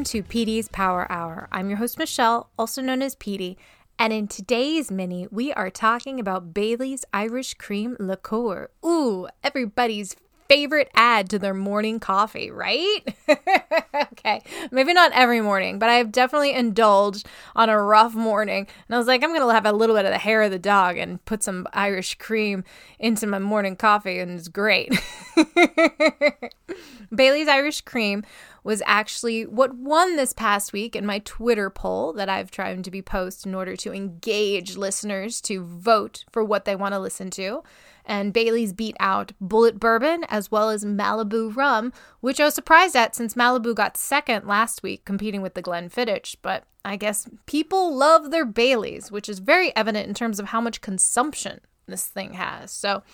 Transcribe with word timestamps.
Welcome. 0.00 0.22
To 0.22 0.22
PD's 0.22 0.68
Power 0.68 1.06
Hour. 1.12 1.46
I'm 1.52 1.68
your 1.68 1.76
host, 1.76 1.98
Michelle, 1.98 2.48
also 2.58 2.80
known 2.80 3.02
as 3.02 3.14
PD. 3.14 3.56
And 3.98 4.14
in 4.14 4.28
today's 4.28 4.90
mini, 4.90 5.28
we 5.30 5.52
are 5.52 5.68
talking 5.68 6.18
about 6.18 6.54
Bailey's 6.54 7.04
Irish 7.12 7.52
Cream 7.52 7.98
Liqueur. 8.00 8.70
Ooh, 8.82 9.28
everybody's 9.44 10.16
favorite 10.50 10.90
add 10.96 11.30
to 11.30 11.38
their 11.38 11.54
morning 11.54 12.00
coffee, 12.00 12.50
right? 12.50 13.16
okay, 14.12 14.42
maybe 14.72 14.92
not 14.92 15.12
every 15.12 15.40
morning, 15.40 15.78
but 15.78 15.88
I've 15.88 16.10
definitely 16.10 16.52
indulged 16.52 17.28
on 17.54 17.68
a 17.68 17.80
rough 17.80 18.14
morning. 18.14 18.66
And 18.88 18.94
I 18.96 18.98
was 18.98 19.06
like, 19.06 19.22
I'm 19.22 19.30
going 19.30 19.46
to 19.46 19.54
have 19.54 19.64
a 19.64 19.70
little 19.70 19.94
bit 19.94 20.06
of 20.06 20.10
the 20.10 20.18
hair 20.18 20.42
of 20.42 20.50
the 20.50 20.58
dog 20.58 20.96
and 20.96 21.24
put 21.24 21.44
some 21.44 21.68
Irish 21.72 22.16
cream 22.16 22.64
into 22.98 23.28
my 23.28 23.38
morning 23.38 23.76
coffee, 23.76 24.18
and 24.18 24.32
it's 24.32 24.48
great. 24.48 24.92
Bailey's 27.14 27.46
Irish 27.46 27.82
Cream 27.82 28.24
was 28.64 28.82
actually 28.86 29.46
what 29.46 29.76
won 29.76 30.16
this 30.16 30.32
past 30.32 30.72
week 30.72 30.96
in 30.96 31.06
my 31.06 31.20
Twitter 31.20 31.70
poll 31.70 32.12
that 32.14 32.28
I've 32.28 32.50
tried 32.50 32.82
to 32.82 32.90
be 32.90 33.02
post 33.02 33.46
in 33.46 33.54
order 33.54 33.76
to 33.76 33.92
engage 33.92 34.76
listeners 34.76 35.40
to 35.42 35.62
vote 35.62 36.24
for 36.32 36.42
what 36.42 36.64
they 36.64 36.74
want 36.74 36.94
to 36.94 36.98
listen 36.98 37.30
to 37.30 37.62
and 38.10 38.32
Bailey's 38.32 38.72
beat 38.72 38.96
out 38.98 39.32
Bulleit 39.40 39.78
Bourbon 39.78 40.24
as 40.24 40.50
well 40.50 40.68
as 40.68 40.84
Malibu 40.84 41.54
Rum, 41.54 41.92
which 42.18 42.40
I 42.40 42.44
was 42.44 42.54
surprised 42.54 42.96
at 42.96 43.14
since 43.14 43.34
Malibu 43.34 43.72
got 43.72 43.96
second 43.96 44.48
last 44.48 44.82
week 44.82 45.04
competing 45.04 45.42
with 45.42 45.54
the 45.54 45.62
Glenfiddich. 45.62 46.34
But 46.42 46.64
I 46.84 46.96
guess 46.96 47.28
people 47.46 47.94
love 47.94 48.32
their 48.32 48.44
Baileys, 48.44 49.12
which 49.12 49.28
is 49.28 49.38
very 49.38 49.74
evident 49.76 50.08
in 50.08 50.14
terms 50.14 50.40
of 50.40 50.46
how 50.46 50.60
much 50.60 50.80
consumption 50.80 51.60
this 51.86 52.04
thing 52.06 52.34
has. 52.34 52.72
So 52.72 53.04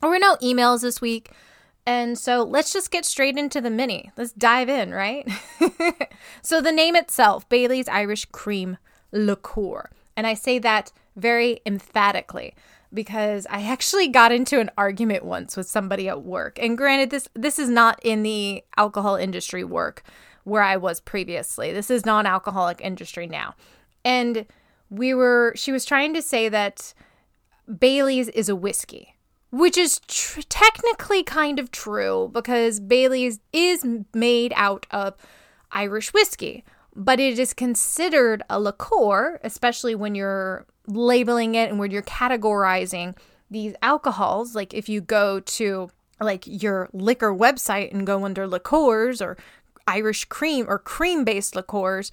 there 0.00 0.08
were 0.08 0.20
no 0.20 0.36
emails 0.36 0.82
this 0.82 1.00
week. 1.00 1.32
And 1.84 2.16
so 2.16 2.44
let's 2.44 2.72
just 2.72 2.92
get 2.92 3.04
straight 3.04 3.36
into 3.36 3.60
the 3.60 3.70
mini. 3.70 4.12
Let's 4.16 4.32
dive 4.32 4.68
in, 4.68 4.92
right? 4.92 5.28
so 6.42 6.60
the 6.60 6.70
name 6.70 6.94
itself, 6.94 7.48
Bailey's 7.48 7.88
Irish 7.88 8.26
Cream 8.26 8.76
Liqueur. 9.10 9.90
And 10.16 10.28
I 10.28 10.34
say 10.34 10.60
that 10.60 10.92
very 11.16 11.60
emphatically 11.66 12.54
because 12.92 13.46
I 13.50 13.62
actually 13.62 14.08
got 14.08 14.32
into 14.32 14.60
an 14.60 14.70
argument 14.78 15.24
once 15.24 15.56
with 15.56 15.68
somebody 15.68 16.08
at 16.08 16.22
work. 16.22 16.58
And 16.60 16.76
granted 16.76 17.10
this 17.10 17.28
this 17.34 17.58
is 17.58 17.68
not 17.68 18.00
in 18.02 18.22
the 18.22 18.64
alcohol 18.76 19.16
industry 19.16 19.64
work 19.64 20.02
where 20.44 20.62
I 20.62 20.76
was 20.76 21.00
previously. 21.00 21.72
This 21.72 21.90
is 21.90 22.06
non-alcoholic 22.06 22.80
industry 22.80 23.26
now. 23.26 23.54
And 24.04 24.46
we 24.90 25.12
were 25.14 25.52
she 25.56 25.72
was 25.72 25.84
trying 25.84 26.14
to 26.14 26.22
say 26.22 26.48
that 26.48 26.94
Bailey's 27.78 28.28
is 28.28 28.48
a 28.48 28.56
whiskey, 28.56 29.14
which 29.50 29.76
is 29.76 30.00
tr- 30.06 30.40
technically 30.48 31.22
kind 31.22 31.58
of 31.58 31.70
true 31.70 32.30
because 32.32 32.80
Bailey's 32.80 33.40
is 33.52 33.84
made 34.14 34.52
out 34.56 34.86
of 34.90 35.14
Irish 35.72 36.14
whiskey, 36.14 36.64
but 36.96 37.20
it 37.20 37.38
is 37.38 37.52
considered 37.52 38.42
a 38.48 38.58
liqueur, 38.58 39.38
especially 39.44 39.94
when 39.94 40.14
you're 40.14 40.66
labeling 40.88 41.54
it 41.54 41.70
and 41.70 41.78
when 41.78 41.90
you're 41.90 42.02
categorizing 42.02 43.16
these 43.50 43.74
alcohols. 43.82 44.54
Like 44.54 44.74
if 44.74 44.88
you 44.88 45.00
go 45.00 45.40
to 45.40 45.90
like 46.20 46.44
your 46.46 46.88
liquor 46.92 47.32
website 47.32 47.92
and 47.92 48.06
go 48.06 48.24
under 48.24 48.46
liqueurs 48.46 49.22
or 49.22 49.36
Irish 49.86 50.24
cream 50.26 50.66
or 50.68 50.78
cream 50.78 51.24
based 51.24 51.54
liqueurs, 51.54 52.10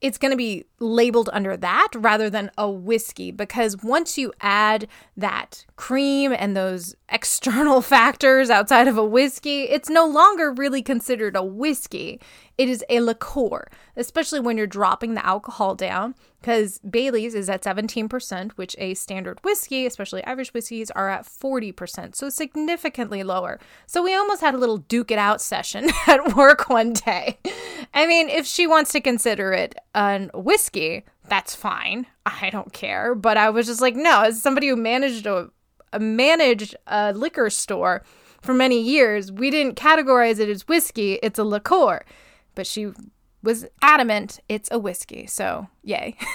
it's 0.00 0.18
going 0.18 0.32
to 0.32 0.36
be 0.36 0.64
labeled 0.80 1.30
under 1.32 1.56
that 1.56 1.88
rather 1.94 2.28
than 2.28 2.50
a 2.58 2.68
whiskey 2.68 3.30
because 3.30 3.76
once 3.84 4.18
you 4.18 4.32
add 4.40 4.88
that 5.16 5.64
cream 5.76 6.34
and 6.36 6.56
those 6.56 6.96
external 7.08 7.80
factors 7.80 8.50
outside 8.50 8.88
of 8.88 8.98
a 8.98 9.04
whiskey, 9.04 9.62
it's 9.62 9.88
no 9.88 10.06
longer 10.06 10.52
really 10.52 10.82
considered 10.82 11.36
a 11.36 11.44
whiskey. 11.44 12.20
It 12.62 12.68
is 12.68 12.84
a 12.88 13.00
liqueur, 13.00 13.66
especially 13.96 14.38
when 14.38 14.56
you're 14.56 14.68
dropping 14.68 15.14
the 15.14 15.26
alcohol 15.26 15.74
down 15.74 16.14
because 16.40 16.78
Bailey's 16.88 17.34
is 17.34 17.50
at 17.50 17.64
17%, 17.64 18.52
which 18.52 18.76
a 18.78 18.94
standard 18.94 19.40
whiskey, 19.42 19.84
especially 19.84 20.22
Irish 20.22 20.54
whiskeys, 20.54 20.88
are 20.92 21.08
at 21.08 21.26
40%, 21.26 22.14
so 22.14 22.28
significantly 22.28 23.24
lower. 23.24 23.58
So 23.88 24.00
we 24.00 24.14
almost 24.14 24.42
had 24.42 24.54
a 24.54 24.58
little 24.58 24.78
duke 24.78 25.10
it 25.10 25.18
out 25.18 25.40
session 25.40 25.90
at 26.06 26.36
work 26.36 26.68
one 26.68 26.92
day. 26.92 27.40
I 27.92 28.06
mean, 28.06 28.28
if 28.28 28.46
she 28.46 28.68
wants 28.68 28.92
to 28.92 29.00
consider 29.00 29.52
it 29.52 29.74
a 29.96 30.28
whiskey, 30.32 31.02
that's 31.26 31.56
fine. 31.56 32.06
I 32.24 32.48
don't 32.50 32.72
care. 32.72 33.16
But 33.16 33.38
I 33.38 33.50
was 33.50 33.66
just 33.66 33.80
like, 33.80 33.96
no, 33.96 34.22
as 34.22 34.40
somebody 34.40 34.68
who 34.68 34.76
managed 34.76 35.26
a, 35.26 35.50
a 35.92 35.98
managed 35.98 36.76
a 36.86 37.12
liquor 37.12 37.50
store 37.50 38.04
for 38.40 38.54
many 38.54 38.80
years, 38.80 39.32
we 39.32 39.50
didn't 39.50 39.74
categorize 39.74 40.38
it 40.38 40.48
as 40.48 40.68
whiskey. 40.68 41.14
It's 41.24 41.40
a 41.40 41.44
liqueur. 41.44 42.04
But 42.54 42.66
she 42.66 42.92
was 43.42 43.66
adamant 43.82 44.40
it's 44.48 44.68
a 44.70 44.78
whiskey. 44.78 45.26
So, 45.26 45.68
yay. 45.82 46.16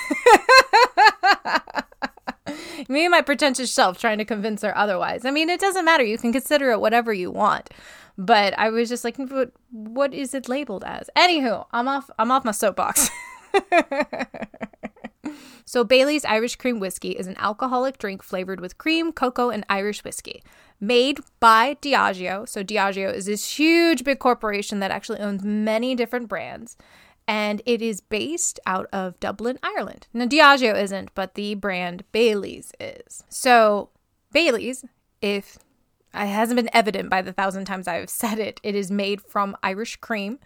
Me 2.89 3.03
and 3.05 3.11
my 3.11 3.21
pretentious 3.21 3.71
self 3.71 3.99
trying 3.99 4.17
to 4.19 4.25
convince 4.25 4.61
her 4.61 4.77
otherwise. 4.77 5.25
I 5.25 5.31
mean, 5.31 5.49
it 5.49 5.59
doesn't 5.59 5.83
matter. 5.85 6.03
You 6.03 6.17
can 6.17 6.31
consider 6.31 6.71
it 6.71 6.79
whatever 6.79 7.11
you 7.11 7.31
want. 7.31 7.69
But 8.17 8.57
I 8.57 8.69
was 8.69 8.89
just 8.89 9.03
like, 9.03 9.17
what, 9.17 9.51
what 9.71 10.13
is 10.13 10.33
it 10.33 10.49
labeled 10.49 10.83
as? 10.85 11.09
Anywho, 11.15 11.65
I'm 11.71 11.87
off. 11.87 12.09
I'm 12.17 12.31
off 12.31 12.45
my 12.45 12.51
soapbox. 12.51 13.09
so 15.65 15.83
Bailey's 15.83 16.25
Irish 16.25 16.55
Cream 16.55 16.79
Whiskey 16.79 17.11
is 17.11 17.27
an 17.27 17.37
alcoholic 17.37 17.97
drink 17.97 18.23
flavored 18.23 18.59
with 18.59 18.77
cream, 18.77 19.11
cocoa, 19.11 19.49
and 19.49 19.65
Irish 19.69 20.03
whiskey 20.03 20.43
made 20.79 21.19
by 21.39 21.75
Diageo. 21.81 22.47
So 22.47 22.63
Diageo 22.63 23.13
is 23.13 23.25
this 23.25 23.57
huge 23.57 24.03
big 24.03 24.19
corporation 24.19 24.79
that 24.79 24.91
actually 24.91 25.19
owns 25.19 25.43
many 25.43 25.95
different 25.95 26.27
brands. 26.27 26.77
And 27.27 27.61
it 27.65 27.81
is 27.81 27.99
based 27.99 28.59
out 28.65 28.87
of 28.93 29.19
Dublin, 29.19 29.59
Ireland. 29.61 30.07
Now, 30.13 30.27
Diageo 30.27 30.81
isn't, 30.81 31.13
but 31.13 31.35
the 31.35 31.55
brand 31.55 32.05
Bailey's 32.13 32.71
is. 32.79 33.25
So, 33.27 33.89
Bailey's, 34.31 34.85
if 35.21 35.57
it 36.13 36.27
hasn't 36.27 36.55
been 36.55 36.69
evident 36.73 37.09
by 37.09 37.21
the 37.21 37.33
thousand 37.33 37.65
times 37.65 37.85
I've 37.85 38.09
said 38.09 38.39
it, 38.39 38.61
it 38.63 38.75
is 38.75 38.89
made 38.89 39.21
from 39.21 39.57
Irish 39.61 39.97
cream. 39.97 40.39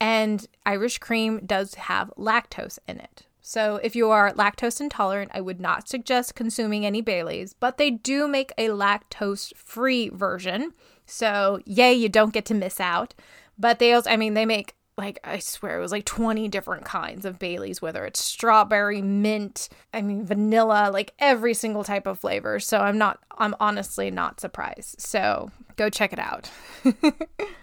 And 0.00 0.46
Irish 0.64 0.98
cream 0.98 1.40
does 1.44 1.74
have 1.74 2.12
lactose 2.16 2.78
in 2.86 3.00
it. 3.00 3.26
So, 3.42 3.76
if 3.82 3.96
you 3.96 4.08
are 4.10 4.32
lactose 4.32 4.80
intolerant, 4.80 5.32
I 5.34 5.40
would 5.40 5.60
not 5.60 5.88
suggest 5.88 6.36
consuming 6.36 6.86
any 6.86 7.02
Baileys, 7.02 7.54
but 7.58 7.76
they 7.76 7.90
do 7.90 8.28
make 8.28 8.52
a 8.56 8.68
lactose 8.68 9.52
free 9.56 10.08
version. 10.08 10.72
So, 11.06 11.60
yay, 11.66 11.92
you 11.92 12.08
don't 12.08 12.32
get 12.32 12.44
to 12.46 12.54
miss 12.54 12.78
out. 12.78 13.14
But 13.58 13.80
they 13.80 13.92
also, 13.92 14.08
I 14.08 14.16
mean, 14.16 14.34
they 14.34 14.46
make 14.46 14.74
like 14.96 15.18
I 15.24 15.38
swear 15.38 15.78
it 15.78 15.80
was 15.80 15.92
like 15.92 16.04
20 16.04 16.48
different 16.48 16.84
kinds 16.84 17.24
of 17.24 17.38
Baileys, 17.38 17.80
whether 17.80 18.04
it's 18.04 18.22
strawberry, 18.22 19.02
mint, 19.02 19.68
I 19.92 20.02
mean 20.02 20.24
vanilla, 20.24 20.90
like 20.92 21.14
every 21.18 21.54
single 21.54 21.82
type 21.82 22.06
of 22.06 22.18
flavor. 22.18 22.60
So 22.60 22.78
I'm 22.78 22.98
not 22.98 23.18
I'm 23.38 23.54
honestly 23.58 24.10
not 24.10 24.40
surprised. 24.40 25.00
So 25.00 25.50
go 25.76 25.88
check 25.88 26.12
it 26.12 26.18
out. 26.18 26.50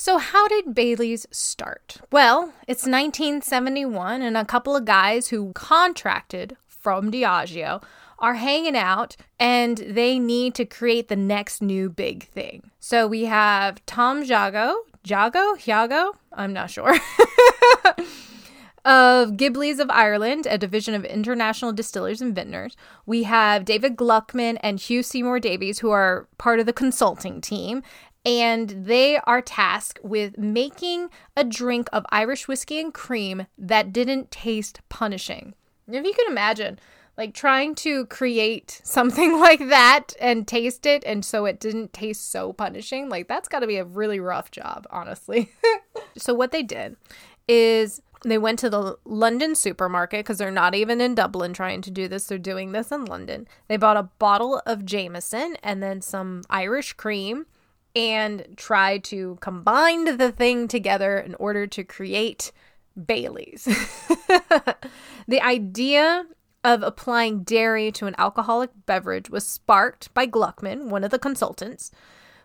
So, 0.00 0.16
how 0.16 0.48
did 0.48 0.74
Bailey's 0.74 1.26
start? 1.30 1.98
Well, 2.10 2.54
it's 2.66 2.86
1971, 2.86 4.22
and 4.22 4.34
a 4.34 4.46
couple 4.46 4.74
of 4.74 4.86
guys 4.86 5.28
who 5.28 5.52
contracted 5.52 6.56
from 6.66 7.12
Diageo 7.12 7.82
are 8.18 8.36
hanging 8.36 8.78
out 8.78 9.18
and 9.38 9.76
they 9.76 10.18
need 10.18 10.54
to 10.54 10.64
create 10.64 11.08
the 11.08 11.16
next 11.16 11.60
new 11.60 11.90
big 11.90 12.26
thing. 12.28 12.70
So, 12.78 13.06
we 13.06 13.26
have 13.26 13.84
Tom 13.84 14.22
Jago, 14.22 14.74
Jago, 15.04 15.56
Jago, 15.62 16.16
I'm 16.32 16.54
not 16.54 16.70
sure. 16.70 16.94
of 18.84 19.32
Gilbeys 19.32 19.80
of 19.80 19.90
Ireland, 19.90 20.46
a 20.48 20.56
division 20.56 20.94
of 20.94 21.04
International 21.04 21.72
Distillers 21.72 22.22
and 22.22 22.34
Vintners. 22.34 22.74
We 23.04 23.24
have 23.24 23.66
David 23.66 23.96
Gluckman 23.96 24.58
and 24.62 24.80
Hugh 24.80 25.02
Seymour 25.02 25.40
Davies, 25.40 25.80
who 25.80 25.90
are 25.90 26.26
part 26.38 26.60
of 26.60 26.66
the 26.66 26.72
consulting 26.72 27.40
team 27.40 27.82
and 28.24 28.70
they 28.84 29.18
are 29.18 29.40
tasked 29.40 29.98
with 30.02 30.36
making 30.36 31.08
a 31.36 31.44
drink 31.44 31.88
of 31.92 32.04
Irish 32.10 32.46
whiskey 32.48 32.80
and 32.80 32.92
cream 32.92 33.46
that 33.56 33.92
didn't 33.92 34.30
taste 34.30 34.80
punishing. 34.88 35.54
If 35.88 36.04
you 36.04 36.12
can 36.12 36.30
imagine, 36.30 36.78
like 37.16 37.34
trying 37.34 37.74
to 37.76 38.06
create 38.06 38.80
something 38.84 39.38
like 39.38 39.68
that 39.68 40.12
and 40.20 40.46
taste 40.46 40.86
it, 40.86 41.02
and 41.04 41.24
so 41.24 41.46
it 41.46 41.60
didn't 41.60 41.92
taste 41.92 42.30
so 42.30 42.52
punishing, 42.52 43.08
like 43.08 43.28
that's 43.28 43.48
got 43.48 43.60
to 43.60 43.66
be 43.66 43.76
a 43.76 43.84
really 43.84 44.20
rough 44.20 44.50
job, 44.50 44.86
honestly. 44.90 45.50
so, 46.16 46.34
what 46.34 46.52
they 46.52 46.62
did 46.62 46.96
is 47.48 48.02
they 48.22 48.38
went 48.38 48.58
to 48.58 48.68
the 48.68 48.96
London 49.04 49.54
supermarket 49.54 50.20
because 50.20 50.38
they're 50.38 50.50
not 50.50 50.74
even 50.74 51.00
in 51.00 51.14
Dublin 51.14 51.54
trying 51.54 51.80
to 51.82 51.90
do 51.90 52.06
this. 52.06 52.26
They're 52.26 52.38
doing 52.38 52.72
this 52.72 52.92
in 52.92 53.06
London. 53.06 53.48
They 53.68 53.78
bought 53.78 53.96
a 53.96 54.10
bottle 54.18 54.60
of 54.66 54.84
Jameson 54.84 55.56
and 55.62 55.82
then 55.82 56.02
some 56.02 56.42
Irish 56.50 56.92
cream 56.92 57.46
and 57.94 58.46
try 58.56 58.98
to 58.98 59.38
combine 59.40 60.16
the 60.16 60.32
thing 60.32 60.68
together 60.68 61.18
in 61.18 61.34
order 61.36 61.66
to 61.66 61.84
create 61.84 62.52
Bailey's. 63.06 63.64
the 65.28 65.40
idea 65.40 66.26
of 66.62 66.82
applying 66.82 67.42
dairy 67.42 67.90
to 67.92 68.06
an 68.06 68.14
alcoholic 68.18 68.70
beverage 68.86 69.30
was 69.30 69.46
sparked 69.46 70.12
by 70.14 70.26
Gluckman, 70.26 70.88
one 70.88 71.04
of 71.04 71.10
the 71.10 71.18
consultants, 71.18 71.90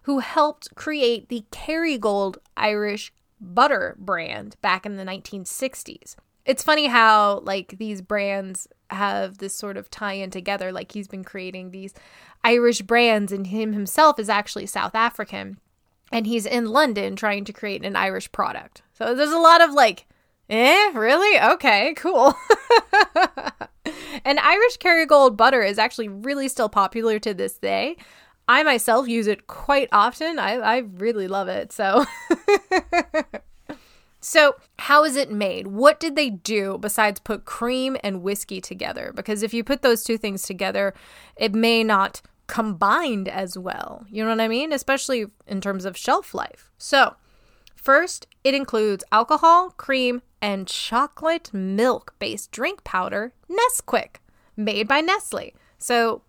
who 0.04 0.20
helped 0.20 0.74
create 0.76 1.30
the 1.30 1.44
Kerrygold 1.52 2.38
Irish 2.56 3.12
butter 3.42 3.96
brand 4.00 4.56
back 4.62 4.86
in 4.86 4.96
the 4.96 5.04
1960s. 5.04 6.16
It's 6.46 6.64
funny 6.64 6.88
how 6.88 7.40
like 7.44 7.78
these 7.78 8.02
brands 8.02 8.68
have 8.92 9.40
this 9.40 9.56
sort 9.56 9.78
of 9.78 9.90
tie 9.90 10.14
in 10.14 10.30
together 10.30 10.72
like 10.72 10.92
he's 10.92 11.08
been 11.08 11.24
creating 11.24 11.72
these 11.72 11.94
Irish 12.44 12.82
brands 12.82 13.32
and 13.32 13.48
him 13.48 13.74
himself 13.74 14.20
is 14.20 14.30
actually 14.30 14.68
South 14.68 14.94
African 14.94 15.60
and 16.12 16.28
he's 16.28 16.46
in 16.46 16.68
London 16.68 17.16
trying 17.16 17.46
to 17.46 17.54
create 17.54 17.84
an 17.84 17.96
Irish 17.96 18.32
product. 18.32 18.84
So 18.94 19.16
there's 19.16 19.32
a 19.32 19.40
lot 19.40 19.62
of 19.62 19.74
like 19.74 20.06
Eh, 20.50 20.92
really? 20.94 21.40
Okay, 21.40 21.96
cool. 21.96 22.34
and 24.26 24.40
Irish 24.40 24.78
Kerrygold 24.78 25.36
butter 25.36 25.64
is 25.64 25.80
actually 25.80 26.08
really 26.08 26.48
still 26.48 26.70
popular 26.70 27.18
to 27.20 27.34
this 27.34 27.58
day. 27.58 27.98
I 28.48 28.62
myself 28.62 29.08
use 29.08 29.26
it 29.26 29.48
quite 29.48 29.90
often. 29.92 30.38
I, 30.38 30.58
I 30.58 30.78
really 30.98 31.28
love 31.28 31.48
it. 31.48 31.72
So 31.72 32.06
So, 34.28 34.56
how 34.80 35.04
is 35.04 35.16
it 35.16 35.30
made? 35.30 35.68
What 35.68 36.00
did 36.00 36.16
they 36.16 36.32
do 36.32 36.80
besides 36.80 37.20
put 37.20 37.46
cream 37.46 37.96
and 38.04 38.24
whiskey 38.24 38.60
together? 38.60 39.14
Because 39.14 39.44
if 39.44 39.54
you 39.54 39.64
put 39.64 39.84
those 39.84 40.04
two 40.04 40.18
things 40.18 40.42
together, 40.42 40.96
it 41.36 41.54
may 41.54 41.84
not 41.84 42.24
combined 42.48 43.28
as 43.28 43.56
well. 43.56 44.04
You 44.10 44.24
know 44.24 44.32
what 44.32 44.42
I 44.42 44.48
mean? 44.48 44.74
Especially 44.74 45.28
in 45.46 45.62
terms 45.62 45.86
of 45.86 45.96
shelf 45.96 46.34
life. 46.34 46.72
So, 46.80 47.14
first, 47.76 48.26
it 48.44 48.56
includes 48.56 49.04
alcohol, 49.12 49.70
cream, 49.70 50.24
and 50.42 50.68
chocolate 50.68 51.54
milk 51.54 52.16
based 52.18 52.52
drink 52.52 52.84
powder, 52.84 53.32
Nesquik, 53.48 54.16
made 54.58 54.88
by 54.88 55.02
Nestle. 55.02 55.54
So, 55.78 56.24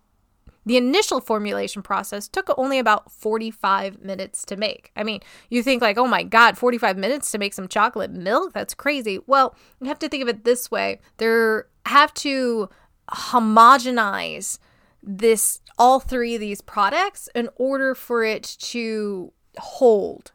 the 0.66 0.76
initial 0.76 1.20
formulation 1.20 1.80
process 1.80 2.28
took 2.28 2.50
only 2.58 2.78
about 2.78 3.10
45 3.10 4.02
minutes 4.02 4.44
to 4.46 4.56
make. 4.56 4.90
I 4.96 5.04
mean, 5.04 5.20
you 5.48 5.62
think 5.62 5.80
like, 5.80 5.96
oh 5.96 6.08
my 6.08 6.24
God, 6.24 6.58
45 6.58 6.98
minutes 6.98 7.30
to 7.30 7.38
make 7.38 7.54
some 7.54 7.68
chocolate 7.68 8.10
milk? 8.10 8.52
That's 8.52 8.74
crazy. 8.74 9.20
Well, 9.26 9.54
you 9.80 9.86
have 9.86 10.00
to 10.00 10.08
think 10.08 10.22
of 10.22 10.28
it 10.28 10.44
this 10.44 10.70
way. 10.70 11.00
They 11.18 11.60
have 11.86 12.12
to 12.14 12.68
homogenize 13.10 14.58
this 15.02 15.60
all 15.78 16.00
three 16.00 16.34
of 16.34 16.40
these 16.40 16.60
products 16.60 17.28
in 17.34 17.48
order 17.56 17.94
for 17.94 18.24
it 18.24 18.42
to 18.58 19.32
hold 19.58 20.32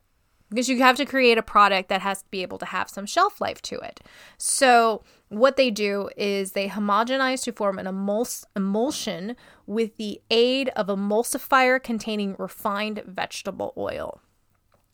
because 0.50 0.70
you 0.70 0.78
have 0.80 0.98
to 0.98 1.06
create 1.06 1.38
a 1.38 1.44
product 1.44 1.90
that 1.90 2.02
has 2.02 2.22
to 2.22 2.30
be 2.30 2.42
able 2.42 2.58
to 2.58 2.66
have 2.66 2.90
some 2.90 3.06
shelf 3.06 3.42
life 3.42 3.62
to 3.64 3.80
it. 3.80 4.02
So, 4.38 5.04
what 5.32 5.56
they 5.56 5.72
do 5.72 6.10
is 6.18 6.52
they 6.52 6.68
homogenize 6.68 7.44
to 7.44 7.54
form 7.54 7.80
an 7.80 7.86
emuls- 7.86 8.44
emulsion 8.54 9.38
with 9.66 9.96
the 9.96 10.22
aid 10.30 10.70
of 10.76 10.88
emulsifier 10.88 11.82
containing 11.82 12.36
refined 12.38 13.02
vegetable 13.06 13.74
oil. 13.78 14.22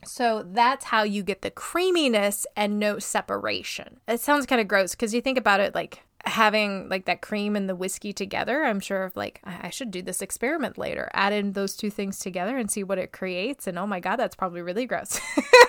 So 0.06 0.46
that's 0.48 0.86
how 0.86 1.02
you 1.02 1.24
get 1.24 1.42
the 1.42 1.50
creaminess 1.50 2.46
and 2.56 2.80
no 2.80 3.00
separation. 3.00 4.00
It 4.08 4.20
sounds 4.22 4.46
kind 4.46 4.62
of 4.62 4.68
gross 4.68 4.92
because 4.92 5.12
you 5.12 5.22
think 5.22 5.40
about 5.40 5.60
it 5.60 5.74
like 5.74 6.04
having 6.28 6.90
like 6.90 7.06
that 7.06 7.22
cream 7.22 7.56
and 7.56 7.70
the 7.70 7.76
whiskey 7.76 8.14
together, 8.14 8.64
I'm 8.64 8.80
sure 8.80 9.12
like 9.16 9.42
I 9.46 9.70
should 9.70 9.92
do 9.92 10.02
this 10.02 10.22
experiment 10.22 10.78
later. 10.78 11.10
Add 11.14 11.34
in 11.34 11.54
those 11.54 11.76
two 11.76 11.90
things 11.90 12.20
together 12.20 12.58
and 12.58 12.70
see 12.70 12.84
what 12.84 12.98
it 12.98 13.12
creates. 13.12 13.68
And 13.68 13.80
oh 13.80 13.88
my 13.88 14.00
god, 14.00 14.18
that's 14.18 14.36
probably 14.36 14.62
really 14.62 14.86
gross. 14.86 15.20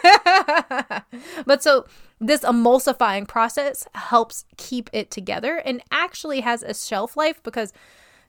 but 1.47 1.63
so 1.63 1.87
this 2.21 2.43
emulsifying 2.43 3.27
process 3.27 3.87
helps 3.95 4.45
keep 4.57 4.91
it 4.93 5.11
together 5.11 5.57
and 5.57 5.83
actually 5.91 6.41
has 6.41 6.63
a 6.63 6.75
shelf 6.75 7.17
life 7.17 7.43
because 7.43 7.73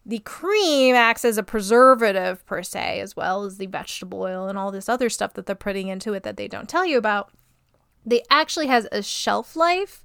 the 0.06 0.20
cream 0.20 0.96
acts 0.96 1.26
as 1.26 1.38
a 1.38 1.44
preservative 1.44 2.46
per 2.46 2.64
se, 2.64 3.00
as 3.00 3.16
well 3.16 3.44
as 3.44 3.58
the 3.58 3.68
vegetable 3.68 4.22
oil 4.22 4.48
and 4.48 4.58
all 4.58 4.72
this 4.72 4.90
other 4.90 5.10
stuff 5.10 5.34
that 5.34 5.46
they're 5.46 5.56
putting 5.56 5.88
into 5.88 6.14
it 6.14 6.24
that 6.24 6.38
they 6.38 6.48
don't 6.48 6.70
tell 6.70 6.86
you 6.86 6.98
about. 6.98 7.32
They 8.06 8.24
actually 8.30 8.68
has 8.68 8.88
a 8.92 9.04
shelf 9.04 9.56
life 9.56 10.04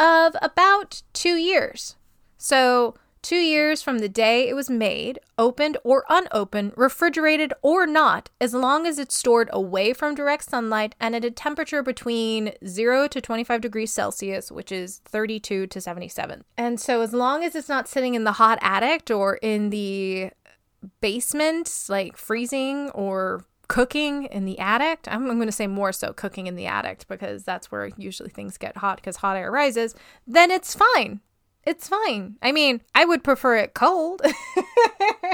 of 0.00 0.34
about 0.40 1.02
two 1.12 1.36
years. 1.36 1.94
So, 2.38 2.94
two 3.22 3.36
years 3.36 3.82
from 3.82 3.98
the 3.98 4.08
day 4.08 4.48
it 4.48 4.54
was 4.54 4.70
made, 4.70 5.18
opened 5.36 5.76
or 5.84 6.06
unopened, 6.08 6.72
refrigerated 6.74 7.52
or 7.60 7.86
not, 7.86 8.30
as 8.40 8.54
long 8.54 8.86
as 8.86 8.98
it's 8.98 9.14
stored 9.14 9.50
away 9.52 9.92
from 9.92 10.14
direct 10.14 10.48
sunlight 10.48 10.94
and 10.98 11.14
at 11.14 11.24
a 11.24 11.30
temperature 11.30 11.82
between 11.82 12.52
0 12.66 13.08
to 13.08 13.20
25 13.20 13.60
degrees 13.60 13.92
Celsius, 13.92 14.50
which 14.50 14.72
is 14.72 15.02
32 15.04 15.66
to 15.66 15.80
77. 15.80 16.44
And 16.56 16.80
so, 16.80 17.02
as 17.02 17.12
long 17.12 17.44
as 17.44 17.54
it's 17.54 17.68
not 17.68 17.86
sitting 17.86 18.14
in 18.14 18.24
the 18.24 18.32
hot 18.32 18.58
attic 18.62 19.10
or 19.10 19.36
in 19.36 19.68
the 19.68 20.30
basement, 21.02 21.86
like 21.90 22.16
freezing 22.16 22.88
or 22.90 23.44
cooking 23.70 24.24
in 24.24 24.46
the 24.46 24.58
attic. 24.58 24.98
I'm, 25.06 25.26
going 25.26 25.46
to 25.46 25.52
say 25.52 25.68
more 25.68 25.92
so 25.92 26.12
cooking 26.12 26.48
in 26.48 26.56
the 26.56 26.66
attic 26.66 27.04
because 27.06 27.44
that's 27.44 27.70
where 27.70 27.86
usually 27.96 28.28
things 28.28 28.58
get 28.58 28.76
hot 28.78 28.96
because 28.96 29.18
hot 29.18 29.36
air 29.36 29.52
rises. 29.52 29.94
Then 30.26 30.50
it's 30.50 30.74
fine. 30.74 31.20
It's 31.64 31.86
fine. 31.86 32.36
I 32.42 32.50
mean, 32.50 32.80
I 32.96 33.04
would 33.04 33.22
prefer 33.22 33.58
it 33.58 33.74
cold. 33.74 34.22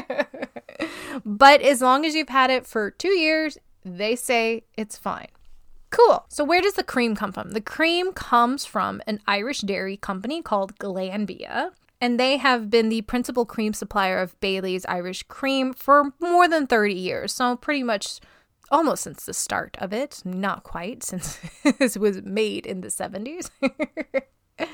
but 1.24 1.62
as 1.62 1.80
long 1.80 2.04
as 2.04 2.14
you've 2.14 2.28
had 2.28 2.50
it 2.50 2.66
for 2.66 2.90
two 2.90 3.16
years, 3.16 3.56
they 3.86 4.14
say 4.14 4.64
it's 4.76 4.98
fine. 4.98 5.28
Cool. 5.88 6.26
So, 6.28 6.44
where 6.44 6.60
does 6.60 6.74
the 6.74 6.84
cream 6.84 7.16
come 7.16 7.32
from? 7.32 7.52
The 7.52 7.60
cream 7.62 8.12
comes 8.12 8.66
from 8.66 9.00
an 9.06 9.20
Irish 9.26 9.60
dairy 9.60 9.96
company 9.96 10.42
called 10.42 10.78
Glanbia 10.78 11.70
and 12.00 12.20
they 12.20 12.36
have 12.36 12.70
been 12.70 12.88
the 12.88 13.02
principal 13.02 13.46
cream 13.46 13.72
supplier 13.72 14.18
of 14.18 14.38
Bailey's 14.40 14.84
Irish 14.86 15.22
Cream 15.24 15.72
for 15.72 16.12
more 16.20 16.48
than 16.48 16.66
30 16.66 16.94
years. 16.94 17.32
So, 17.32 17.56
pretty 17.56 17.82
much 17.82 18.20
almost 18.70 19.04
since 19.04 19.24
the 19.24 19.34
start 19.34 19.76
of 19.80 19.92
it. 19.92 20.22
Not 20.24 20.62
quite, 20.62 21.02
since 21.02 21.38
this 21.78 21.96
was 21.96 22.22
made 22.22 22.66
in 22.66 22.80
the 22.80 22.88
70s. 22.88 23.50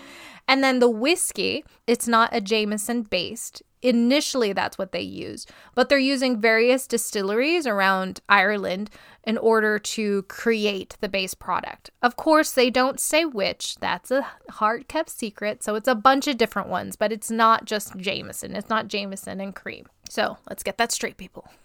and 0.49 0.65
then 0.65 0.79
the 0.79 0.91
whiskey, 0.91 1.65
it's 1.87 2.09
not 2.09 2.31
a 2.33 2.41
Jameson 2.41 3.03
based. 3.03 3.63
Initially, 3.82 4.52
that's 4.52 4.79
what 4.79 4.93
they 4.93 5.00
use, 5.00 5.46
but 5.75 5.88
they're 5.88 5.99
using 5.99 6.40
various 6.40 6.87
distilleries 6.87 7.67
around 7.67 8.20
Ireland 8.29 8.90
in 9.25 9.37
order 9.38 9.79
to 9.79 10.23
create 10.25 10.96
the 11.00 11.08
base 11.08 11.34
product. 11.34 11.90
Of 12.00 12.17
course, 12.17 12.52
they 12.52 12.70
don't 12.70 13.00
say 13.00 13.25
which, 13.25 13.76
that's 13.76 14.10
a 14.10 14.27
hard 14.51 14.86
kept 14.89 15.10
secret, 15.10 15.62
so 15.62 15.74
it's 15.74 15.89
a 15.89 15.96
bunch 15.96 16.29
of 16.29 16.39
different 16.39 16.69
ones, 16.69 16.94
but 16.94 17.12
it's 17.12 17.31
not 17.31 17.65
just 17.65 17.96
Jameson. 17.96 18.55
It's 18.55 18.69
not 18.69 18.89
Jameson 18.89 19.41
and 19.41 19.55
cream. 19.55 19.86
So 20.08 20.39
let's 20.48 20.62
get 20.62 20.79
that 20.79 20.93
straight, 20.93 21.17
people. 21.17 21.48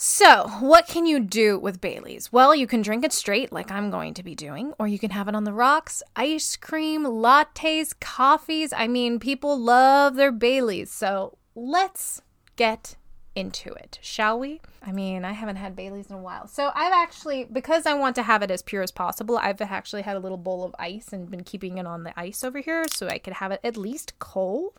So, 0.00 0.46
what 0.60 0.86
can 0.86 1.06
you 1.06 1.18
do 1.18 1.58
with 1.58 1.80
Bailey's? 1.80 2.32
Well, 2.32 2.54
you 2.54 2.68
can 2.68 2.82
drink 2.82 3.04
it 3.04 3.12
straight, 3.12 3.50
like 3.50 3.72
I'm 3.72 3.90
going 3.90 4.14
to 4.14 4.22
be 4.22 4.36
doing, 4.36 4.72
or 4.78 4.86
you 4.86 4.96
can 4.96 5.10
have 5.10 5.26
it 5.26 5.34
on 5.34 5.42
the 5.42 5.52
rocks, 5.52 6.04
ice 6.14 6.54
cream, 6.54 7.02
lattes, 7.02 7.98
coffees. 7.98 8.72
I 8.72 8.86
mean, 8.86 9.18
people 9.18 9.58
love 9.58 10.14
their 10.14 10.30
Bailey's. 10.30 10.92
So, 10.92 11.36
let's 11.56 12.22
get 12.54 12.94
into 13.34 13.72
it, 13.72 13.98
shall 14.00 14.38
we? 14.38 14.60
I 14.86 14.92
mean, 14.92 15.24
I 15.24 15.32
haven't 15.32 15.56
had 15.56 15.74
Bailey's 15.74 16.10
in 16.10 16.14
a 16.14 16.22
while. 16.22 16.46
So, 16.46 16.70
I've 16.76 16.92
actually, 16.92 17.48
because 17.52 17.84
I 17.84 17.94
want 17.94 18.14
to 18.14 18.22
have 18.22 18.44
it 18.44 18.52
as 18.52 18.62
pure 18.62 18.84
as 18.84 18.92
possible, 18.92 19.36
I've 19.36 19.60
actually 19.60 20.02
had 20.02 20.14
a 20.14 20.20
little 20.20 20.38
bowl 20.38 20.62
of 20.62 20.76
ice 20.78 21.12
and 21.12 21.28
been 21.28 21.42
keeping 21.42 21.76
it 21.76 21.88
on 21.88 22.04
the 22.04 22.16
ice 22.16 22.44
over 22.44 22.60
here 22.60 22.84
so 22.86 23.08
I 23.08 23.18
could 23.18 23.32
have 23.32 23.50
it 23.50 23.58
at 23.64 23.76
least 23.76 24.16
cold 24.20 24.78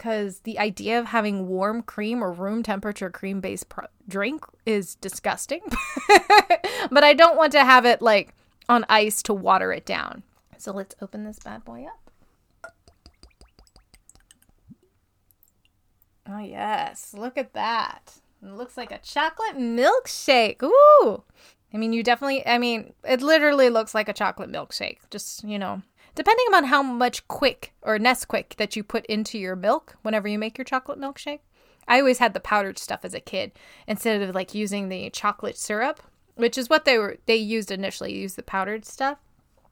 because 0.00 0.38
the 0.40 0.58
idea 0.58 0.98
of 0.98 1.04
having 1.04 1.46
warm 1.46 1.82
cream 1.82 2.24
or 2.24 2.32
room 2.32 2.62
temperature 2.62 3.10
cream 3.10 3.38
based 3.38 3.66
drink 4.08 4.46
is 4.64 4.94
disgusting. 4.94 5.60
but 6.90 7.04
I 7.04 7.12
don't 7.12 7.36
want 7.36 7.52
to 7.52 7.62
have 7.62 7.84
it 7.84 8.00
like 8.00 8.34
on 8.66 8.86
ice 8.88 9.22
to 9.24 9.34
water 9.34 9.74
it 9.74 9.84
down. 9.84 10.22
So 10.56 10.72
let's 10.72 10.94
open 11.02 11.24
this 11.24 11.38
bad 11.38 11.66
boy 11.66 11.84
up. 11.84 12.72
Oh, 16.26 16.38
yes. 16.38 17.12
Look 17.12 17.36
at 17.36 17.52
that. 17.52 18.20
It 18.42 18.54
looks 18.54 18.78
like 18.78 18.92
a 18.92 18.98
chocolate 19.00 19.58
milkshake. 19.58 20.62
Ooh. 20.62 21.24
I 21.74 21.76
mean, 21.76 21.92
you 21.92 22.02
definitely, 22.02 22.46
I 22.46 22.56
mean, 22.56 22.94
it 23.04 23.20
literally 23.20 23.68
looks 23.68 23.94
like 23.94 24.08
a 24.08 24.14
chocolate 24.14 24.50
milkshake. 24.50 24.98
Just, 25.10 25.44
you 25.44 25.58
know, 25.58 25.82
depending 26.14 26.46
on 26.54 26.64
how 26.64 26.82
much 26.82 27.26
Quik 27.28 27.70
or 27.82 27.98
Nesquik 27.98 28.56
that 28.56 28.76
you 28.76 28.82
put 28.82 29.06
into 29.06 29.38
your 29.38 29.56
milk 29.56 29.96
whenever 30.02 30.28
you 30.28 30.38
make 30.38 30.58
your 30.58 30.64
chocolate 30.64 30.98
milkshake. 30.98 31.40
I 31.88 31.98
always 31.98 32.18
had 32.18 32.34
the 32.34 32.40
powdered 32.40 32.78
stuff 32.78 33.00
as 33.04 33.14
a 33.14 33.20
kid 33.20 33.52
instead 33.86 34.22
of 34.22 34.34
like 34.34 34.54
using 34.54 34.88
the 34.88 35.10
chocolate 35.10 35.56
syrup, 35.56 36.00
which 36.36 36.56
is 36.56 36.70
what 36.70 36.84
they 36.84 36.98
were 36.98 37.18
they 37.26 37.36
used 37.36 37.70
initially, 37.70 38.12
used 38.14 38.36
the 38.36 38.42
powdered 38.42 38.84
stuff. 38.84 39.18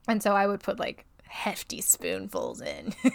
And 0.08 0.22
so 0.22 0.34
I 0.34 0.46
would 0.46 0.60
put 0.60 0.80
like 0.80 1.04
hefty 1.28 1.80
spoonfuls 1.80 2.60
in. 2.60 2.94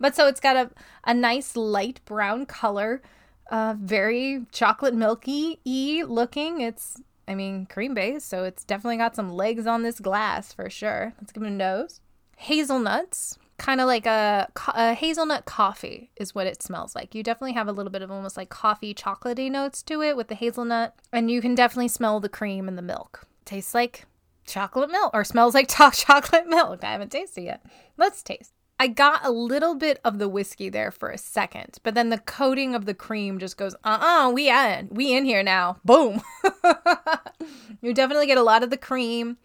but 0.00 0.16
so 0.16 0.26
it's 0.26 0.40
got 0.40 0.56
a, 0.56 0.70
a 1.04 1.14
nice 1.14 1.54
light 1.54 2.00
brown 2.04 2.46
color, 2.46 3.02
uh, 3.50 3.74
very 3.78 4.46
chocolate 4.50 4.94
milky 4.94 5.60
e 5.64 6.02
looking. 6.02 6.60
It's 6.60 7.00
I 7.28 7.34
mean, 7.34 7.66
cream 7.66 7.94
base, 7.94 8.24
so 8.24 8.44
it's 8.44 8.64
definitely 8.64 8.98
got 8.98 9.16
some 9.16 9.30
legs 9.30 9.66
on 9.66 9.82
this 9.82 9.98
glass 9.98 10.52
for 10.52 10.70
sure. 10.70 11.12
Let's 11.18 11.32
give 11.32 11.42
it 11.42 11.48
a 11.48 11.50
nose. 11.50 12.00
Hazelnuts, 12.36 13.38
kind 13.58 13.80
of 13.80 13.86
like 13.86 14.06
a, 14.06 14.48
a, 14.74 14.94
hazelnut 14.94 15.44
coffee 15.44 16.10
is 16.16 16.34
what 16.34 16.46
it 16.46 16.62
smells 16.62 16.94
like. 16.94 17.14
You 17.14 17.22
definitely 17.22 17.54
have 17.54 17.68
a 17.68 17.72
little 17.72 17.90
bit 17.90 18.02
of 18.02 18.10
almost 18.10 18.36
like 18.36 18.48
coffee 18.48 18.94
chocolatey 18.94 19.50
notes 19.50 19.82
to 19.84 20.02
it 20.02 20.16
with 20.16 20.28
the 20.28 20.34
hazelnut, 20.34 20.94
and 21.12 21.30
you 21.30 21.40
can 21.40 21.54
definitely 21.54 21.88
smell 21.88 22.20
the 22.20 22.28
cream 22.28 22.68
and 22.68 22.78
the 22.78 22.82
milk. 22.82 23.26
Tastes 23.44 23.74
like 23.74 24.06
chocolate 24.46 24.90
milk 24.90 25.10
or 25.12 25.24
smells 25.24 25.54
like 25.54 25.68
chocolate 25.68 26.46
milk. 26.46 26.84
I 26.84 26.92
haven't 26.92 27.12
tasted 27.12 27.42
yet. 27.42 27.64
Let's 27.96 28.22
taste. 28.22 28.52
I 28.78 28.88
got 28.88 29.24
a 29.24 29.30
little 29.30 29.74
bit 29.74 30.00
of 30.04 30.18
the 30.18 30.28
whiskey 30.28 30.68
there 30.68 30.90
for 30.90 31.10
a 31.10 31.16
second, 31.16 31.78
but 31.82 31.94
then 31.94 32.10
the 32.10 32.18
coating 32.18 32.74
of 32.74 32.84
the 32.84 32.94
cream 32.94 33.38
just 33.38 33.56
goes, 33.56 33.74
uh-uh, 33.84 34.30
we 34.30 34.50
in, 34.50 34.88
we 34.90 35.14
in 35.16 35.24
here 35.24 35.42
now. 35.42 35.78
Boom. 35.84 36.20
you 37.80 37.94
definitely 37.94 38.26
get 38.26 38.36
a 38.36 38.42
lot 38.42 38.62
of 38.62 38.68
the 38.68 38.76
cream. 38.76 39.38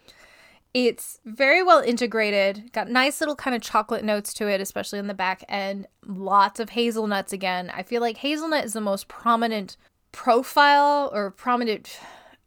It's 0.74 1.20
very 1.26 1.64
well 1.64 1.80
integrated, 1.80 2.72
got 2.74 2.90
nice 2.90 3.22
little 3.22 3.36
kind 3.36 3.56
of 3.56 3.62
chocolate 3.62 4.04
notes 4.04 4.34
to 4.36 4.48
it, 4.48 4.60
especially 4.60 5.00
in 5.00 5.08
the 5.08 5.14
back 5.14 5.44
end. 5.48 5.88
Lots 6.06 6.60
of 6.60 6.72
hazelnuts 6.72 7.32
again. 7.32 7.70
I 7.74 7.84
feel 7.84 8.02
like 8.02 8.18
hazelnut 8.18 8.66
is 8.66 8.74
the 8.74 8.82
most 8.82 9.08
prominent 9.08 9.78
profile 10.12 11.10
or 11.14 11.32
prominent 11.32 12.00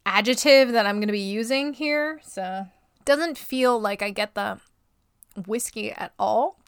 adjective 0.07 0.73
that 0.73 0.87
I'm 0.87 0.97
going 0.97 1.09
to 1.09 1.13
be 1.13 1.19
using 1.19 1.73
here. 1.75 2.21
So, 2.23 2.67
doesn't 3.05 3.39
feel 3.39 3.79
like 3.79 4.03
I 4.03 4.11
get 4.11 4.35
the 4.35 4.59
whiskey 5.47 5.93
at 5.93 6.13
all. 6.19 6.59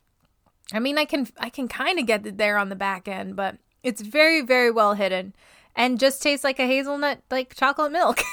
I 0.73 0.79
mean, 0.79 0.99
I 0.99 1.05
can 1.05 1.29
I 1.39 1.49
can 1.49 1.69
kind 1.69 1.99
of 1.99 2.07
get 2.07 2.27
it 2.27 2.39
there 2.39 2.59
on 2.59 2.69
the 2.69 2.77
back 2.77 3.09
end, 3.09 3.37
but 3.37 3.57
it's 3.83 4.01
very 4.01 4.41
very 4.41 4.71
well 4.71 4.95
hidden 4.95 5.35
and 5.77 6.01
just 6.01 6.23
tastes 6.23 6.43
like 6.43 6.59
a 6.59 6.67
hazelnut 6.67 7.21
like 7.31 7.55
chocolate 7.55 7.93
milk. 7.93 8.23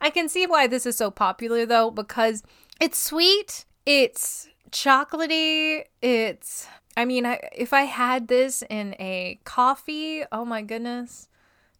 I 0.00 0.10
can 0.12 0.28
see 0.28 0.46
why 0.46 0.66
this 0.66 0.86
is 0.86 0.96
so 0.96 1.10
popular 1.10 1.66
though, 1.66 1.90
because 1.90 2.42
it's 2.80 2.98
sweet, 2.98 3.64
it's 3.84 4.48
chocolatey, 4.70 5.84
it's. 6.00 6.68
I 6.94 7.06
mean, 7.06 7.24
I, 7.24 7.40
if 7.56 7.72
I 7.72 7.82
had 7.82 8.28
this 8.28 8.62
in 8.68 8.94
a 8.98 9.40
coffee, 9.44 10.24
oh 10.30 10.44
my 10.44 10.62
goodness, 10.62 11.28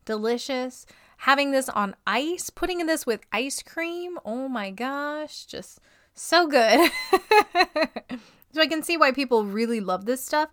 delicious. 0.05 0.87
Having 1.19 1.53
this 1.53 1.69
on 1.69 1.95
ice, 2.07 2.51
putting 2.51 2.81
in 2.81 2.87
this 2.87 3.07
with 3.07 3.21
ice 3.31 3.63
cream, 3.63 4.19
oh 4.25 4.49
my 4.49 4.71
gosh, 4.71 5.45
just 5.45 5.81
so 6.15 6.47
good. 6.47 6.91
so 8.53 8.61
I 8.61 8.67
can 8.67 8.83
see 8.83 8.97
why 8.97 9.13
people 9.13 9.45
really 9.45 9.81
love 9.81 10.05
this 10.05 10.25
stuff. 10.25 10.51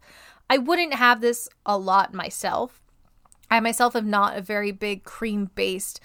I 0.49 0.57
wouldn't 0.57 0.93
have 0.93 1.21
this 1.21 1.47
a 1.65 1.77
lot 1.77 2.13
myself 2.13 2.81
I 3.51 3.59
myself 3.59 3.95
am 3.95 4.09
not 4.09 4.37
a 4.37 4.41
very 4.41 4.71
big 4.71 5.03
cream 5.03 5.49
based 5.55 6.01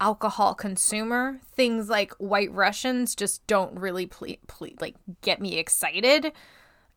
alcohol 0.00 0.54
consumer. 0.54 1.38
Things 1.54 1.88
like 1.88 2.12
White 2.14 2.52
Russians 2.52 3.14
just 3.14 3.46
don't 3.46 3.78
really 3.78 4.06
ple- 4.06 4.36
ple- 4.48 4.70
like 4.80 4.96
get 5.20 5.40
me 5.40 5.58
excited. 5.58 6.32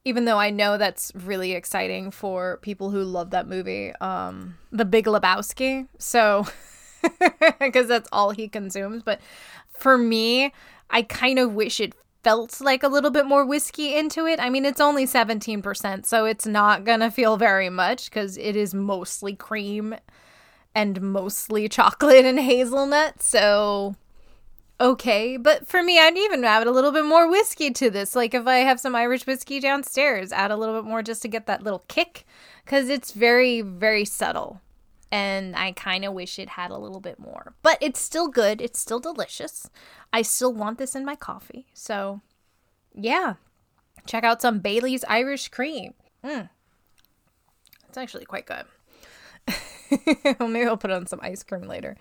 Even 0.04 0.25
though 0.25 0.38
I 0.38 0.52
know 0.52 0.78
that's 0.78 1.12
really 1.16 1.54
exciting 1.54 2.12
for 2.12 2.58
people 2.62 2.92
who 2.92 3.04
love 3.04 3.32
that 3.32 3.48
movie, 3.48 3.92
um, 4.02 4.58
The 4.72 4.86
Big 4.86 5.06
Lebowski. 5.06 5.88
So, 5.98 6.46
because 7.60 7.88
that's 7.88 8.10
all 8.12 8.30
he 8.30 8.48
consumes. 8.48 9.02
But 9.02 9.20
for 9.80 9.98
me, 9.98 10.54
I 10.89 11.01
kind 11.01 11.39
of 11.39 11.54
wish 11.54 11.80
it 11.80 11.94
felt 12.24 12.60
like 12.60 12.82
a 12.82 12.88
little 12.88 13.12
bit 13.12 13.27
more 13.27 13.46
whiskey 13.46 13.96
into 13.96 14.25
it. 14.25 14.39
I 14.39 14.50
mean, 14.50 14.65
it's 14.65 14.82
only 14.82 15.06
17%, 15.06 16.06
so 16.06 16.25
it's 16.25 16.48
not 16.48 16.84
gonna 16.84 17.12
feel 17.12 17.38
very 17.38 17.70
much 17.70 18.10
because 18.10 18.36
it 18.38 18.56
is 18.56 18.74
mostly 18.74 19.36
cream 19.36 19.96
and 20.74 21.01
mostly 21.01 21.70
chocolate 21.70 22.25
and 22.25 22.39
hazelnut. 22.39 23.22
So, 23.22 23.96
okay. 24.80 25.38
But 25.38 25.68
for 25.68 25.84
me, 25.84 26.00
I'd 26.00 26.18
even 26.18 26.44
add 26.44 26.65
a 26.65 26.72
little 26.72 26.92
bit 26.92 27.06
more 27.06 27.30
whiskey 27.30 27.72
to 27.72 27.89
this. 27.92 28.15
Like 28.15 28.34
if 28.34 28.48
I 28.48 28.58
have 28.58 28.80
some 28.80 28.96
Irish 28.96 29.27
whiskey 29.27 29.60
downstairs, 29.60 30.32
add 30.32 30.50
a 30.50 30.58
little 30.58 30.82
bit 30.82 30.89
more 30.89 31.04
just 31.04 31.22
to 31.22 31.27
get 31.27 31.46
that 31.46 31.63
little 31.63 31.86
kick 31.88 32.25
because 32.63 32.89
it's 32.89 33.12
very, 33.12 33.62
very 33.62 34.04
subtle. 34.04 34.62
And 35.15 35.55
I 35.55 35.72
kind 35.72 36.03
of 36.03 36.12
wish 36.12 36.38
it 36.38 36.50
had 36.50 36.72
a 36.72 36.77
little 36.77 37.00
bit 37.00 37.17
more. 37.17 37.53
But 37.62 37.77
it's 37.79 38.01
still 38.01 38.27
good. 38.27 38.60
It's 38.60 38.77
still 38.77 39.00
delicious. 39.00 39.69
I 40.12 40.24
still 40.24 40.51
want 40.51 40.77
this 40.77 40.93
in 40.93 41.05
my 41.05 41.15
coffee. 41.15 41.67
So, 41.74 42.19
yeah, 42.93 43.36
check 44.05 44.25
out 44.25 44.41
some 44.41 44.60
Bailey's 44.60 45.05
Irish 45.05 45.48
Cream. 45.48 45.93
Mm. 46.22 46.50
It's 47.88 47.98
actually 47.98 48.25
quite 48.25 48.45
good. 48.45 48.65
Maybe 50.41 50.65
I'll 50.67 50.75
put 50.75 50.91
on 50.91 51.07
some 51.07 51.22
ice 51.24 51.43
cream 51.43 51.63
later. 51.63 51.95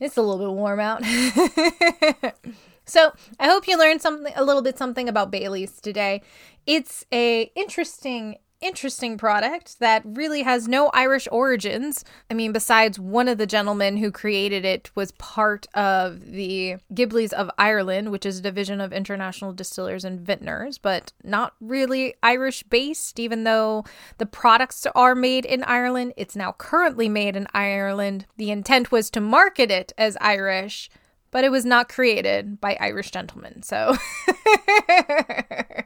It's 0.00 0.16
a 0.16 0.22
little 0.22 0.44
bit 0.44 0.56
warm 0.56 0.80
out. 0.80 1.04
so 2.84 3.12
I 3.38 3.46
hope 3.46 3.68
you 3.68 3.78
learned 3.78 4.02
something, 4.02 4.32
a 4.34 4.42
little 4.42 4.62
bit 4.62 4.76
something 4.76 5.08
about 5.08 5.30
Bailey's 5.30 5.80
today. 5.80 6.20
It's 6.66 7.06
a 7.12 7.52
interesting 7.54 8.38
interesting 8.64 9.18
product 9.18 9.78
that 9.78 10.02
really 10.04 10.42
has 10.42 10.66
no 10.66 10.88
Irish 10.88 11.28
origins. 11.30 12.04
I 12.30 12.34
mean, 12.34 12.52
besides 12.52 12.98
one 12.98 13.28
of 13.28 13.36
the 13.38 13.46
gentlemen 13.46 13.98
who 13.98 14.10
created 14.10 14.64
it 14.64 14.90
was 14.94 15.12
part 15.12 15.66
of 15.74 16.32
the 16.32 16.76
Gilbeys 16.92 17.32
of 17.34 17.50
Ireland, 17.58 18.10
which 18.10 18.24
is 18.24 18.38
a 18.38 18.42
division 18.42 18.80
of 18.80 18.92
international 18.92 19.52
distillers 19.52 20.04
and 20.04 20.20
vintners, 20.20 20.78
but 20.78 21.12
not 21.22 21.54
really 21.60 22.14
Irish 22.22 22.62
based, 22.62 23.20
even 23.20 23.44
though 23.44 23.84
the 24.18 24.26
products 24.26 24.86
are 24.94 25.14
made 25.14 25.44
in 25.44 25.62
Ireland. 25.64 26.14
It's 26.16 26.34
now 26.34 26.52
currently 26.52 27.08
made 27.08 27.36
in 27.36 27.46
Ireland. 27.52 28.24
The 28.38 28.50
intent 28.50 28.90
was 28.90 29.10
to 29.10 29.20
market 29.20 29.70
it 29.70 29.92
as 29.98 30.16
Irish 30.20 30.88
but 31.34 31.42
it 31.42 31.50
was 31.50 31.64
not 31.64 31.88
created 31.88 32.60
by 32.60 32.76
Irish 32.78 33.10
gentlemen. 33.10 33.60
So 33.64 33.96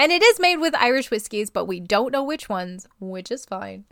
and 0.00 0.10
it 0.10 0.22
is 0.22 0.40
made 0.40 0.56
with 0.56 0.74
Irish 0.76 1.10
whiskeys, 1.10 1.50
but 1.50 1.66
we 1.66 1.78
don't 1.78 2.10
know 2.10 2.24
which 2.24 2.48
ones, 2.48 2.88
which 3.00 3.30
is 3.30 3.44
fine. 3.44 3.84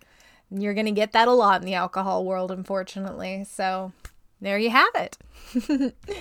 You're 0.51 0.73
going 0.73 0.87
to 0.87 0.93
get 0.93 1.13
that 1.13 1.29
a 1.29 1.33
lot 1.33 1.61
in 1.61 1.67
the 1.67 1.75
alcohol 1.75 2.25
world, 2.25 2.51
unfortunately. 2.51 3.45
So 3.45 3.93
there 4.41 4.59
you 4.59 4.71
have 4.71 4.89
it. 4.95 5.19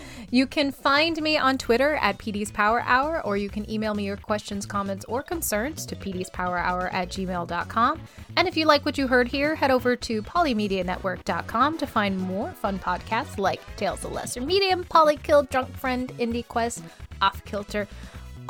you 0.29 0.45
can 0.45 0.73
find 0.73 1.21
me 1.21 1.37
on 1.37 1.57
Twitter 1.57 1.95
at 1.95 2.17
PD's 2.17 2.51
Power 2.51 2.81
Hour, 2.81 3.25
or 3.25 3.37
you 3.37 3.49
can 3.49 3.69
email 3.71 3.93
me 3.93 4.03
your 4.03 4.17
questions, 4.17 4.65
comments, 4.65 5.05
or 5.05 5.23
concerns 5.23 5.85
to 5.85 5.95
pdspowerhour 5.95 6.93
at 6.93 7.07
gmail.com. 7.07 8.01
And 8.35 8.45
if 8.45 8.57
you 8.57 8.65
like 8.65 8.85
what 8.85 8.97
you 8.97 9.07
heard 9.07 9.29
here, 9.29 9.55
head 9.55 9.71
over 9.71 9.95
to 9.95 10.21
polymedianetwork.com 10.21 11.77
to 11.77 11.87
find 11.87 12.19
more 12.19 12.51
fun 12.51 12.77
podcasts 12.77 13.37
like 13.37 13.61
Tales 13.77 14.03
of 14.03 14.11
Lesser 14.11 14.41
Medium, 14.41 14.83
Polykill, 14.83 15.49
Drunk 15.49 15.73
Friend, 15.77 16.09
Indie 16.17 16.45
Quest, 16.45 16.83
Off 17.21 17.45
Kilter, 17.45 17.87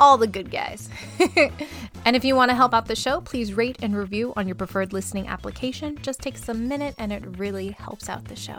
all 0.00 0.18
the 0.18 0.26
good 0.26 0.50
guys. 0.50 0.88
and 2.04 2.16
if 2.16 2.24
you 2.24 2.34
want 2.34 2.50
to 2.50 2.54
help 2.54 2.74
out 2.74 2.86
the 2.86 2.96
show, 2.96 3.20
please 3.20 3.54
rate 3.54 3.76
and 3.82 3.96
review 3.96 4.32
on 4.36 4.46
your 4.46 4.54
preferred 4.54 4.92
listening 4.92 5.26
application. 5.26 5.98
Just 6.02 6.20
takes 6.20 6.48
a 6.48 6.54
minute 6.54 6.94
and 6.98 7.12
it 7.12 7.22
really 7.38 7.70
helps 7.70 8.08
out 8.08 8.24
the 8.24 8.36
show. 8.36 8.58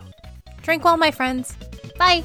Drink 0.62 0.84
well, 0.84 0.98
my 0.98 1.12
friends. 1.12 1.56
Bye. 1.98 2.24